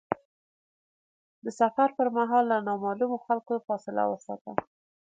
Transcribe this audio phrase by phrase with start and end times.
[1.43, 4.51] د سفر پر مهال له نامعلومو خلکو فاصله وساته.